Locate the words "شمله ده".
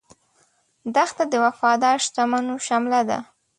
2.67-3.19